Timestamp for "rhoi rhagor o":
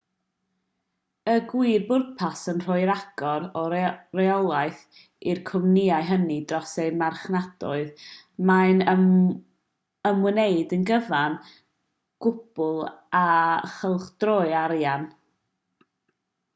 2.63-3.65